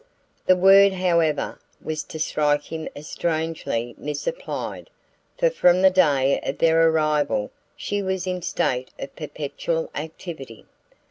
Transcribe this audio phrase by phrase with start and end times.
[0.47, 4.89] The word, however, was to strike him as strangely misapplied,
[5.37, 10.65] for from the day of their arrival she was in state of perpetual activity.